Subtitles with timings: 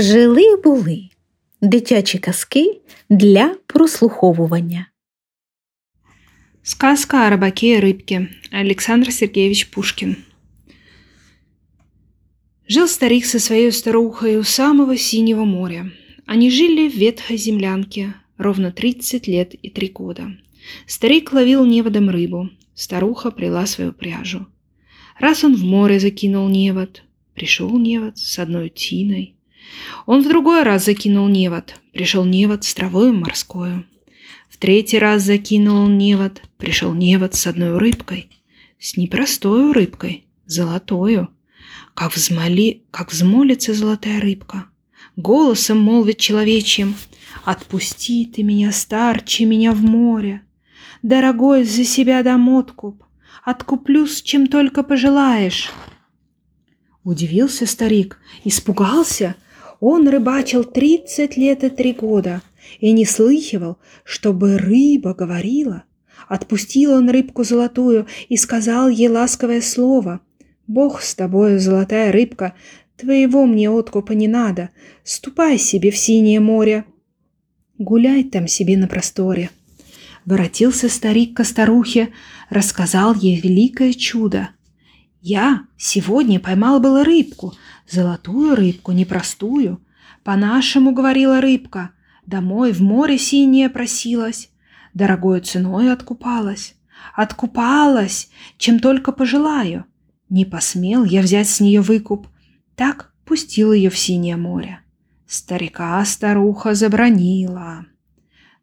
[0.00, 1.08] Жили були
[1.60, 4.86] дитячі казки для прослуховування.
[6.62, 8.28] Сказка о рыбаке и рыбке.
[8.50, 10.16] Александр Сергеевич Пушкин.
[12.68, 15.90] Жил старик со своей старухой у самого синего моря.
[16.26, 20.30] Они жили в ветхой землянке ровно 30 лет и 3 года.
[20.86, 24.46] Старик ловил неводом рыбу, старуха прила свою пряжу.
[25.18, 27.02] Раз он в море закинул невод,
[27.34, 29.34] пришел невод с одной тиной.
[30.06, 33.84] Он в другой раз закинул невод, пришел невод с травой морскою.
[34.48, 38.28] В третий раз закинул невод, пришел невод с одной рыбкой,
[38.78, 41.28] с непростой рыбкой, золотою.
[41.94, 44.66] Как, взмоли, как взмолится золотая рыбка,
[45.16, 46.94] голосом молвит человечьим,
[47.44, 50.42] «Отпусти ты меня, старче, меня в море,
[51.02, 53.02] дорогой, за себя дам откуп,
[53.44, 55.70] откуплюсь, чем только пожелаешь».
[57.02, 59.36] Удивился старик, испугался.
[59.80, 62.42] Он рыбачил тридцать лет и три года
[62.78, 65.84] и не слыхивал, чтобы рыба говорила.
[66.28, 70.20] Отпустил он рыбку золотую и сказал ей ласковое слово.
[70.66, 72.54] «Бог с тобою, золотая рыбка,
[72.96, 74.70] твоего мне откупа не надо.
[75.02, 76.84] Ступай себе в синее море.
[77.78, 79.50] Гуляй там себе на просторе».
[80.26, 82.10] Воротился старик ко старухе,
[82.50, 84.50] рассказал ей великое чудо.
[85.20, 87.54] Я сегодня поймал было рыбку,
[87.88, 89.84] золотую рыбку, непростую.
[90.24, 91.90] По-нашему, говорила рыбка,
[92.26, 94.50] домой в море синее просилась,
[94.94, 96.74] дорогой ценой откупалась.
[97.14, 99.84] Откупалась, чем только пожелаю.
[100.28, 102.28] Не посмел я взять с нее выкуп,
[102.74, 104.80] так пустил ее в синее море.
[105.26, 107.86] Старика старуха забронила.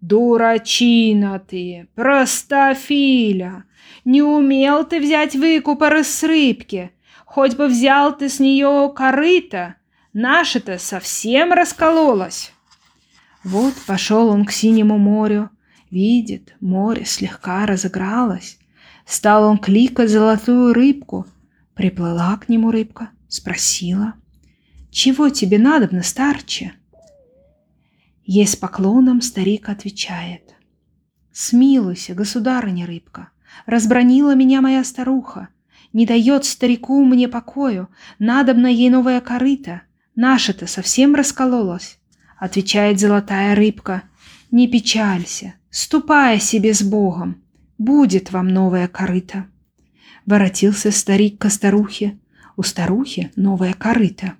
[0.00, 3.64] «Дурачина ты, простофиля!
[4.04, 6.92] Не умел ты взять выкупа с рыбки,
[7.24, 9.76] хоть бы взял ты с нее корыто,
[10.12, 12.52] наше-то совсем раскололось!»
[13.42, 15.50] Вот пошел он к синему морю,
[15.90, 18.58] видит, море слегка разыгралось.
[19.06, 21.26] Стал он кликать золотую рыбку.
[21.74, 24.14] Приплыла к нему рыбка, спросила,
[24.90, 26.72] «Чего тебе надобно, старче?»
[28.26, 30.56] Ей с поклоном старик отвечает.
[31.32, 33.30] «Смилуйся, государыня рыбка,
[33.66, 35.48] разбронила меня моя старуха,
[35.92, 37.88] не дает старику мне покою,
[38.18, 39.82] надобно ей новая корыта,
[40.16, 41.98] наша-то совсем раскололась».
[42.36, 44.02] Отвечает золотая рыбка,
[44.50, 47.44] «Не печалься, ступай себе с Богом,
[47.78, 49.46] будет вам новая корыта».
[50.26, 52.18] Воротился старик ко старухе,
[52.56, 54.34] у старухи новая корыта.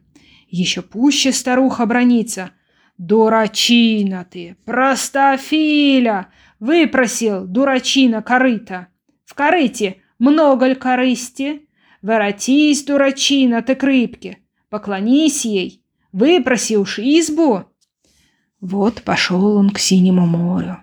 [0.49, 2.51] Еще пуще старуха бронится–
[2.99, 4.57] «Дурачина ты!
[4.65, 6.29] Простофиля!»—
[6.61, 8.89] выпросил дурачина корыта.
[9.25, 11.69] «В корыте много ль корысти?
[12.01, 13.85] Воротись, дурачина, ты к
[14.71, 17.65] поклонись ей, выпроси уж избу!»
[18.61, 20.79] Вот пошел он к синему морю.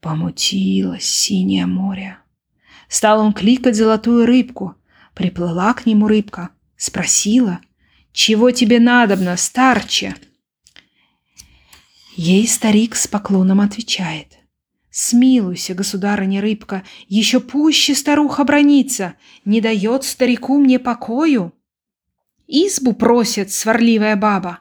[0.00, 2.16] Помутилось синее море.
[2.88, 4.74] Стал он кликать золотую рыбку.
[5.14, 7.60] Приплыла к нему рыбка, спросила,
[8.12, 10.14] «Чего тебе надобно, старче?»
[12.22, 14.36] Ей старик с поклоном отвечает.
[14.90, 19.14] «Смилуйся, государыня рыбка, еще пуще старуха бронится,
[19.46, 21.54] не дает старику мне покою».
[22.46, 24.60] «Избу просит сварливая баба».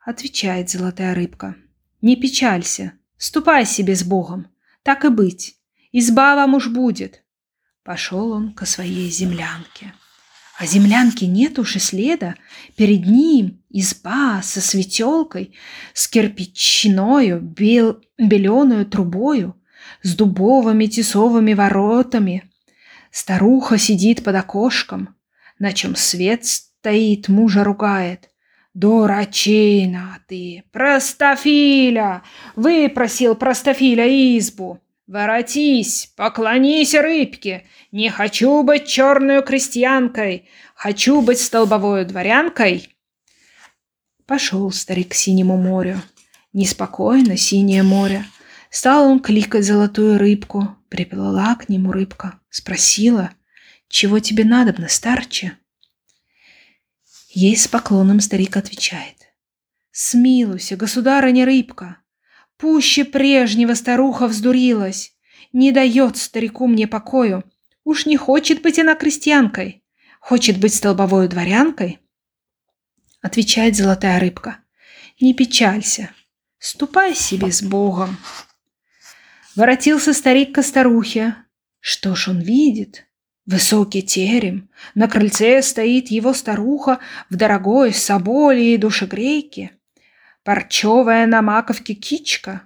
[0.00, 1.54] Отвечает золотая рыбка.
[2.00, 4.48] «Не печалься, ступай себе с Богом,
[4.82, 5.58] так и быть,
[5.92, 7.24] изба вам уж будет».
[7.82, 9.92] Пошел он ко своей землянке.
[10.58, 12.34] А землянки нет уж и следа.
[12.74, 15.54] Перед ним изба со светелкой,
[15.94, 18.00] с кирпичною бел...
[18.18, 19.54] беленую трубою,
[20.02, 22.50] с дубовыми тесовыми воротами.
[23.12, 25.14] Старуха сидит под окошком,
[25.60, 28.28] на чем свет стоит, мужа ругает.
[28.74, 32.22] «Дурачина ты, простофиля!»—
[32.56, 34.06] выпросил простофиля
[34.38, 34.80] избу.
[35.08, 37.64] «Воротись, поклонись рыбке!
[37.92, 42.94] Не хочу быть черную крестьянкой, хочу быть столбовой дворянкой!»
[44.26, 46.02] Пошел старик к синему морю.
[46.52, 48.26] Неспокойно синее море.
[48.68, 50.76] Стал он кликать золотую рыбку.
[50.90, 52.38] Приплыла к нему рыбка.
[52.50, 53.30] Спросила,
[53.88, 55.56] «Чего тебе надобно, старче?»
[57.30, 59.16] Ей с поклоном старик отвечает.
[59.90, 61.96] «Смилуйся, государыня рыбка,
[62.58, 65.12] Пуще прежнего старуха вздурилась.
[65.52, 67.44] Не дает старику мне покою.
[67.84, 69.84] Уж не хочет быть она крестьянкой.
[70.20, 72.00] Хочет быть столбовой дворянкой.
[73.22, 74.58] Отвечает золотая рыбка.
[75.20, 76.10] Не печалься.
[76.58, 78.18] Ступай себе с Богом.
[79.54, 81.36] Воротился старик ко старухе.
[81.78, 83.06] Что ж он видит?
[83.46, 86.98] Высокий терем, на крыльце стоит его старуха
[87.30, 89.77] в дорогой соболе и душегрейке,
[90.48, 92.62] парчевая на маковке кичка.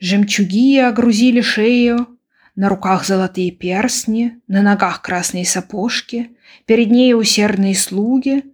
[0.00, 2.18] Жемчуги огрузили шею,
[2.56, 6.36] на руках золотые перстни, на ногах красные сапожки,
[6.66, 8.44] перед ней усердные слуги.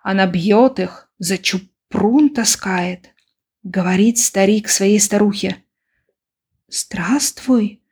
[0.00, 3.10] Она бьет их, за чупрун таскает.
[3.64, 5.56] Говорит старик своей старухе.
[6.68, 7.82] «Здравствуй,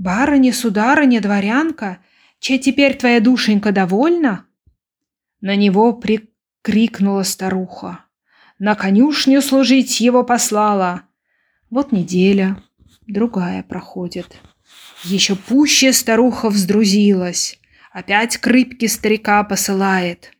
[0.00, 2.00] барыня, сударыня, дворянка,
[2.40, 4.46] че теперь твоя душенька довольна?»
[5.40, 8.06] На него прикрикнула старуха.
[8.60, 11.04] На конюшню служить его послала.
[11.70, 12.62] Вот неделя,
[13.06, 14.36] другая проходит.
[15.02, 17.58] Еще пуще старуха вздрузилась.
[17.90, 20.32] Опять к рыбке старика посылает.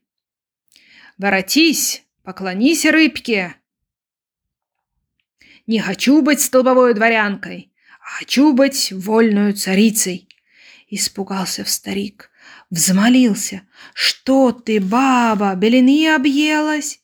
[1.17, 3.55] «Воротись, поклонись рыбке!»
[5.66, 10.28] Не хочу быть столбовой дворянкой, а хочу быть вольную царицей.
[10.88, 12.31] Испугался в старик,
[12.69, 13.62] взмолился.
[13.94, 17.00] Что ты, баба, белины объелась?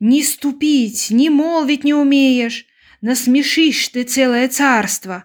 [0.00, 2.66] Ни ступить, ни молвить не умеешь.
[3.02, 5.24] Насмешишь ты целое царство.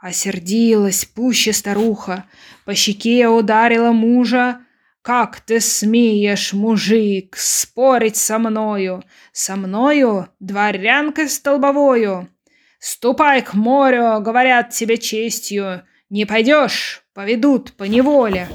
[0.00, 2.24] Осердилась пуще старуха,
[2.64, 4.60] по щеке ударила мужа.
[5.02, 12.30] Как ты смеешь, мужик, спорить со мною, со мною, дворянкой столбовою?
[12.78, 15.82] Ступай к морю, говорят тебе честью.
[16.08, 18.48] Не пойдешь, поведут по неволе.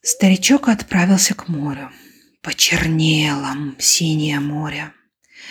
[0.00, 1.90] Старичок отправился к морю.
[2.42, 4.92] Почернело синее море.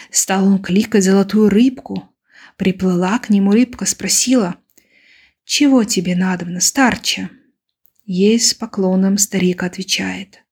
[0.09, 2.09] Стал он кликать золотую рыбку.
[2.57, 4.56] Приплыла к нему рыбка, спросила,
[5.45, 7.30] «Чего тебе надобно, старче?»
[8.06, 10.44] Ей с поклоном старик отвечает,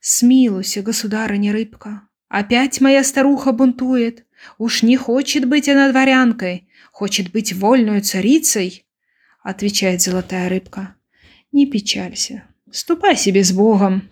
[0.00, 4.24] «Смилуйся, государыня рыбка, опять моя старуха бунтует.
[4.58, 8.86] Уж не хочет быть она дворянкой, хочет быть вольной царицей,
[9.42, 10.94] отвечает золотая рыбка.
[11.50, 14.08] Не печалься, ступай себе с Богом.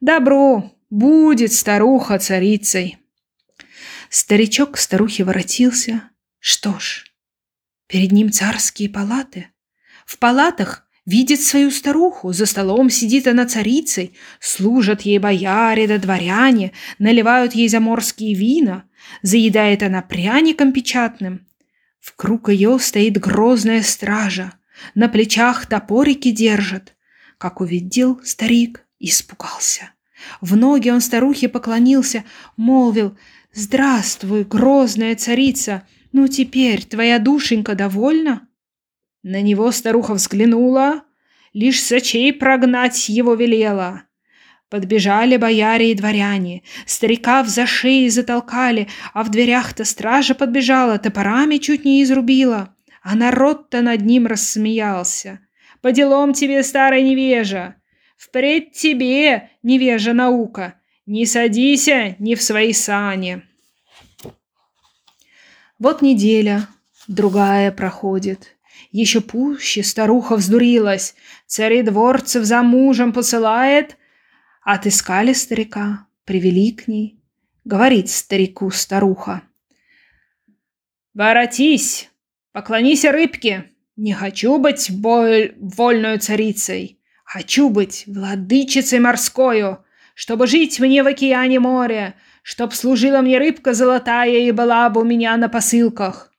[0.00, 2.98] Добро, будет старуха царицей.
[4.10, 6.10] Старичок к старухе воротился.
[6.38, 7.04] Что ж,
[7.86, 9.48] перед ним царские палаты.
[10.04, 16.72] В палатах видит свою старуху, за столом сидит она царицей, служат ей бояре да дворяне,
[16.98, 18.88] наливают ей заморские вина,
[19.22, 21.46] Заедает она пряником печатным.
[22.00, 24.52] В круг ее стоит грозная стража,
[24.94, 26.94] на плечах топорики держит.
[27.38, 29.90] Как увидел старик, испугался.
[30.40, 32.24] В ноги он старухе поклонился,
[32.56, 33.16] молвил
[33.52, 35.82] «Здравствуй, грозная царица!
[36.12, 38.48] Ну теперь твоя душенька довольна?»
[39.22, 41.02] На него старуха взглянула,
[41.52, 44.02] лишь сочей прогнать его велела.
[44.68, 51.84] Подбежали бояре и дворяне, старикав за шеи затолкали, а в дверях-то стража подбежала, топорами чуть
[51.84, 52.74] не изрубила.
[53.02, 55.40] А народ-то над ним рассмеялся.
[55.80, 57.76] «По делам тебе, старая невежа!
[58.16, 60.74] Впредь тебе, невежа наука!
[61.06, 63.42] Не садися ни в свои сани!»
[65.78, 66.68] Вот неделя,
[67.08, 68.56] другая проходит.
[68.92, 71.14] Еще пуще старуха вздурилась.
[71.46, 73.96] Царедворцев за мужем посылает—
[74.68, 77.20] Отыскали старика, привели к ней.
[77.64, 79.42] Говорит старику старуха.
[81.14, 82.10] «Воротись,
[82.50, 83.70] поклонись рыбке.
[83.94, 85.54] Не хочу быть боль...
[85.60, 86.95] вольной царицей.
[87.26, 92.14] Хочу быть владычицей морскою, чтобы жить мне в океане море,
[92.44, 96.32] чтоб служила мне рыбка золотая и была бы у меня на посылках».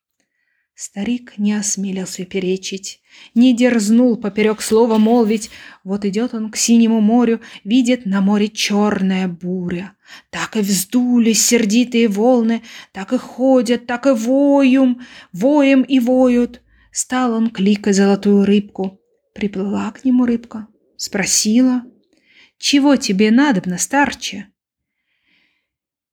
[0.75, 3.01] Старик не осмелился перечить,
[3.36, 5.50] не дерзнул поперек слова молвить.
[5.84, 9.94] Вот идет он к синему морю, видит на море черная буря.
[10.29, 12.62] Так и вздулись сердитые волны,
[12.94, 15.01] так и ходят, так и воем,
[15.34, 16.62] воем и воют.
[16.91, 19.01] Стал он кликать золотую рыбку.
[19.34, 20.67] Приплыла к нему рыбка,
[20.98, 21.84] спросила,
[22.58, 24.51] «Чего тебе надобно, старче?»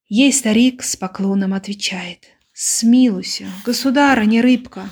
[0.08, 4.88] Ей старик с поклоном отвечает, Смилуйся, государыня рыбка.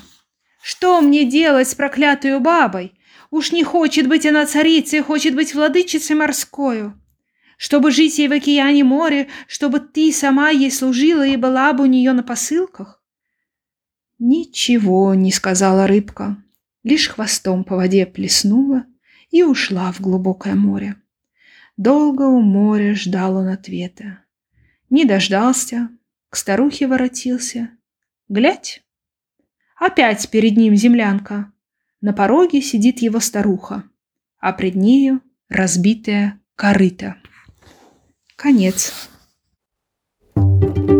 [0.60, 2.94] Что мне делать с проклятую бабой?
[3.30, 7.00] Уж не хочет быть она царицей, хочет быть владычицей морскою.
[7.56, 11.86] Чтобы жить ей в океане море, чтобы ты сама ей служила и была бы у
[11.86, 13.00] нее на посылках?
[14.18, 16.42] Ничего не сказала рыбка,
[16.82, 18.86] лишь хвостом по воде плеснула
[19.32, 20.94] и ушла в глубокое море.
[21.76, 24.20] Долго у моря ждал он ответа.
[24.90, 25.88] Не дождался,
[26.28, 27.70] к старухе воротился.
[28.28, 28.84] Глядь!
[29.76, 31.50] Опять перед ним землянка.
[32.00, 33.84] На пороге сидит его старуха,
[34.38, 37.16] а пред нею разбитая корыта.
[38.36, 39.08] Конец.
[40.34, 40.91] thank you